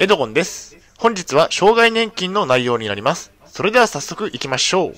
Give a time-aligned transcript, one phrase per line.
[0.00, 0.76] エドゴンです。
[0.96, 3.32] 本日は障害年金の内容になります。
[3.46, 4.94] それでは早速行きましょう。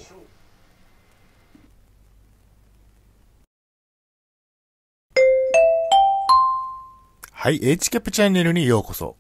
[7.33, 9.17] はい、H キャップチャンネルにようこそ。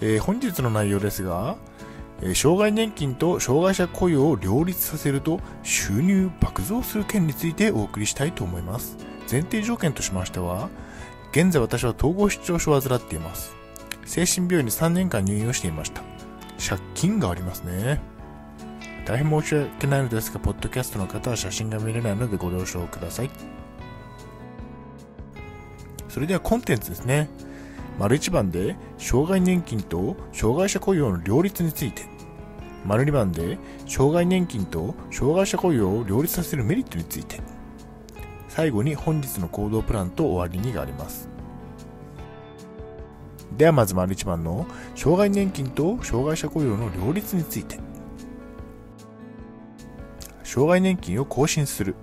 [0.00, 1.56] えー本日の内容ですが、
[2.22, 8.96] えー障害年金と障害者雇用を両立させると収入爆増する件についてお送りしたいと思います。
[9.28, 10.68] 前提条件としましては、
[11.34, 13.56] 現在私は統合失調症を患っています。
[14.04, 16.04] 精神病院に3年間入院をしていました。
[16.64, 18.00] 借金がありますね。
[19.04, 23.30] 大変申し訳ないのですが、ポッドキャストの方は写真が見れないのでご了承ください。
[26.08, 27.28] それではコンテンツですね。
[27.98, 32.04] 丸1番で、障害年金と障害者雇用の両立について。
[32.86, 33.58] 丸2番で、
[33.88, 37.40] 障害年金と障害者雇用を両立させるメリットについて。
[38.54, 41.28] 最後に本日の行動プランと終わりにがあります。
[43.56, 47.80] ではまず丸1番の障害年金と障害者雇用の両立について。
[50.44, 51.96] 障害年金を更新する。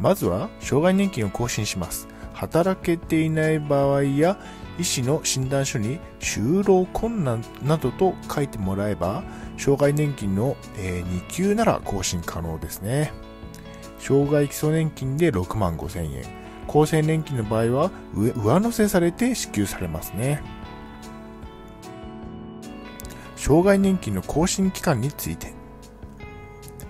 [0.00, 2.08] まずは障害年金を更新します。
[2.32, 4.36] 働けていない場合や
[4.80, 9.22] 医師の診断書に就労困難などと書いてもらえば
[9.58, 13.12] 障害年金の、2級なら更新可能ですね
[13.98, 16.22] 障害基礎年金で6万5千円。
[16.68, 20.42] 厚生年金の場合は上乗せされて支給されますね。
[23.36, 25.54] 障害年金の更新期間について。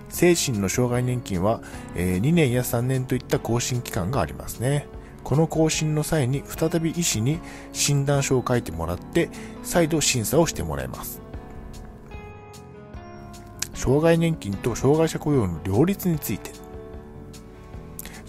[0.09, 1.61] 精神の障害年金は、
[1.95, 4.87] え2年や3年といった更新期間がありますね。
[5.23, 7.39] この更新の際に再び医師に
[7.71, 9.29] 診断書を書いてもらって
[9.63, 11.21] 再度審査をしてもらいます。
[13.73, 16.51] 障害年金と障害者雇用の両立について。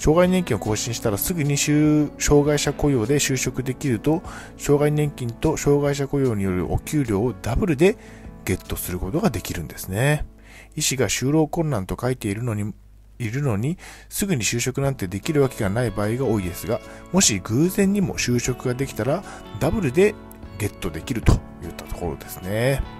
[0.00, 4.22] 障害年金を更新したらすぐに就障害者雇用で就職できると
[4.56, 7.98] 障害年金と障害者雇用によるお給料をダブルで
[8.46, 10.26] ゲットすることができるんですね
[10.75, 12.72] 医師が就労困難と書いているのに
[13.19, 13.76] いるのに、
[14.08, 16.80] すぐに就職なんてできるわけがない場合が多いですが、
[17.12, 19.22] もし偶然にも就職ができたら、
[19.60, 20.14] ダブルで
[20.58, 23.00] ゲットできるといったところですね。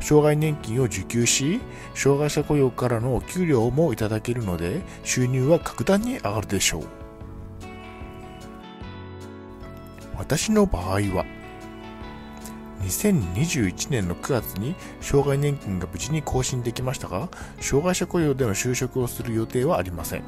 [0.00, 1.60] 障害年金を受給し、
[1.94, 6.84] 障害者雇用からのお給料もいただけるので、収入は格段に上がるでしょう。
[10.16, 11.24] 私の場合は、
[12.82, 17.28] 2021年の9月に障害年金が無事に更新できましたが、
[17.60, 20.22] 障害者雇用での就職をする予定はありません。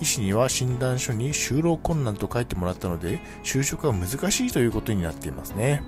[0.00, 5.82] 医師には診断書に就労困難と書いてもらったので、就職は難しいということになっていますね。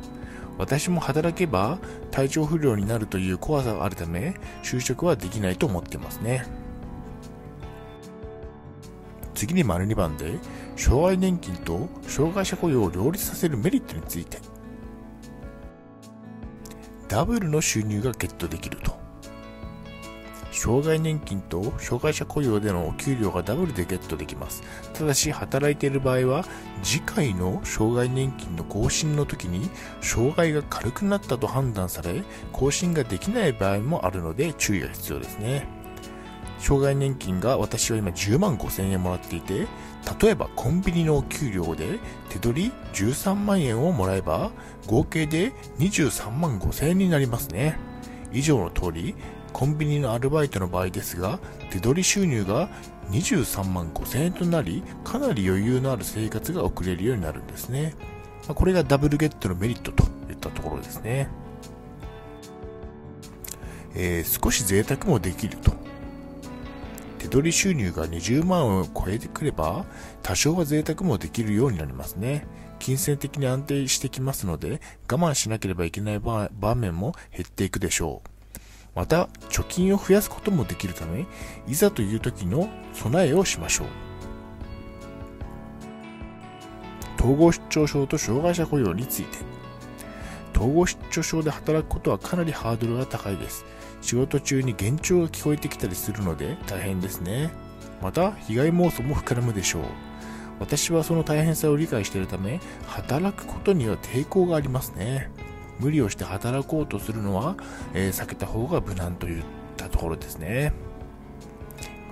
[0.61, 1.79] 私も働けば
[2.11, 6.45] 体調不良になるという怖さがあるため、就職はできないと思ってますね。
[9.35, 10.35] 次に丸2番で、
[10.77, 14.37] 障害年金と障害者雇用を両立させるメリットについて。
[17.09, 19.00] ダブルの収入がゲットできると。
[20.53, 24.63] 障害年金と障害者雇用でのお給料がダブルでゲットできます。
[24.93, 26.45] ただし、働いている場合は、
[26.83, 32.23] 次回の障害年金の更新の時に、障害が軽くなったと判断され、
[32.53, 35.67] 更新ができない場合もあるので注意が必要ですね。
[36.59, 39.67] 障害年金が私は今10万5千円もらっていて、
[40.21, 44.51] 例えばコンビニのお給料で手取り13万円をもらえば、
[44.87, 47.79] 合計で23万5千円になりますね。
[48.33, 49.15] 以上の通り、
[49.53, 51.39] コンビニのアルバイトの場合ですが、
[51.71, 52.69] 手取り収入が
[53.11, 57.95] 23万5千円となり、かなり余裕のある生活が送れるようになるんですね。
[58.49, 61.29] これがダブルゲットのメリットといったところですね。
[63.95, 65.73] えー少し贅沢もできると。
[67.19, 69.85] 手取り収入が20万を超えてくれば、
[70.23, 72.47] 多少は贅沢もできるようになりますね。
[72.79, 74.81] 金銭的に安定してきますので、
[75.11, 78.40] 我慢しなければいけない場面も減っていくでしょう。
[78.95, 81.27] また、貯金を増やすこともできるため、
[81.67, 83.87] いざという時の備えをしましょう。
[87.19, 89.39] 統合失調症と障害者雇用について。
[90.57, 93.65] 統合失調症で働くことはかなりハードルが高いです。
[94.03, 97.51] 仕事中に幻聴が聞こえてきたりするので大変ですね。
[98.03, 99.83] また、被害妄想も膨らむでしょう。
[100.59, 105.31] 私はその大変さを理解しているため、働くことには抵抗がありますね。
[105.81, 107.57] 無理をして働こうとするのは、
[107.95, 109.45] えー避けた方が無難といっ
[109.77, 110.73] たところですね。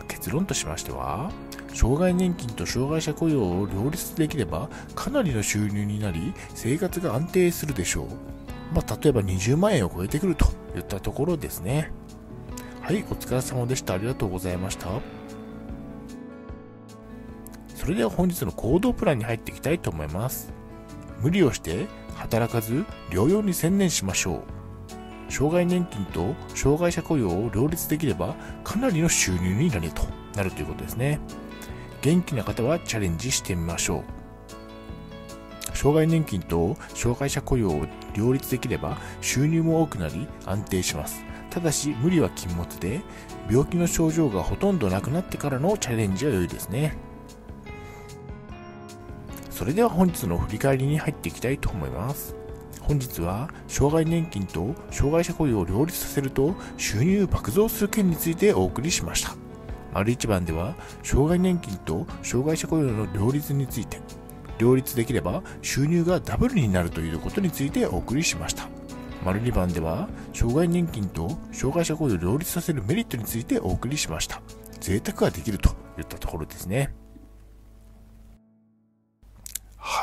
[0.08, 1.30] 結論としましては、
[1.74, 8.06] 障害年金と障害者雇用を両立できれば、かなりの収入になり、生活が安定するでしょう。
[8.74, 11.92] まあ、例えば20万円を超えてくるといったところですね。
[12.82, 13.94] はい、お疲れ様でした。
[13.94, 14.88] ありがとうございました。
[17.74, 20.52] それでは本日の行動プランに入っていきたいと思います。
[21.20, 21.86] 無理をして
[22.18, 24.44] 働かず療養に専念しましょ
[25.28, 25.32] う。
[25.32, 28.34] 障害年金と障害者雇用を両立できれば
[28.64, 30.02] かなりの収入になると
[30.34, 31.20] なるということですね。
[32.02, 35.76] 元気な方はチャレンジしてみましょう。
[35.76, 41.22] 障害年金と障害者雇用を両立できれば収入も多くなり安定します。
[41.50, 43.00] ただし無理は禁物で
[43.50, 46.96] 病気の症状がほとんどなくなってからのチャレンジは良いですね。
[49.58, 52.36] それでは本日の振り返りに入っていきたいと思います。
[52.80, 59.34] 本日は障害年金と障害者雇用を両立させると収入爆増する件についてお送りしました。
[59.92, 63.98] 丸一番では障害年金と障害者雇用の両立について。
[64.58, 68.68] 両立できれば収入がダブルになるということについてお送りしました。
[69.24, 74.40] 丸2番では障害年金と障害者雇用を両立させるメリットについてお送りしました。
[74.78, 76.94] 贅沢ができるといったところですね。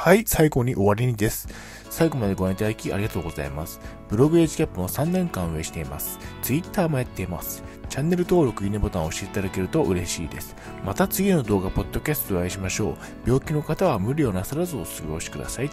[0.05, 1.47] はい、最後に終わりにです。
[1.89, 3.79] 最後までご覧いただきありがとうございます。
[4.07, 6.19] ブログエイジキャップも3年間運営しています。
[6.43, 7.63] Twitter もやっています。
[7.89, 10.55] チャンネル登録、いいねボタンを押していただけると嬉しいです。
[10.85, 12.95] また次の動画、ポッドキャストでお会いしましょう。
[13.25, 15.71] 病気の方は無理をなさらずお過ごしください。